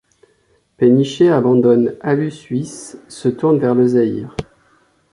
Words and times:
Penichey 0.77 1.29
abandonne, 1.29 1.93
Alusuisse 2.01 2.97
se 3.07 3.29
tourne 3.29 3.59
vers 3.59 3.75
le 3.75 3.85
Zaïre. 3.87 4.35